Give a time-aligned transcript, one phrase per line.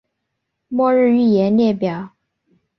[0.67, 2.13] 末日预言列表